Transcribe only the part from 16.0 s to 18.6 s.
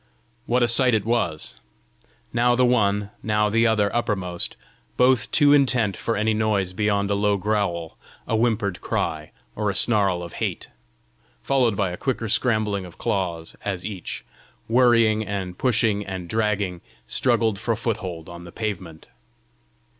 and dragging, struggled for foothold on the